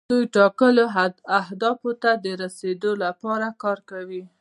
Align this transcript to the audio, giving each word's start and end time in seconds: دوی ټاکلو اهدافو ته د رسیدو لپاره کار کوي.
دوی 0.11 0.23
ټاکلو 0.35 0.83
اهدافو 1.39 1.91
ته 2.03 2.11
د 2.25 2.27
رسیدو 2.41 2.91
لپاره 3.03 3.47
کار 3.63 3.77
کوي. 3.89 4.23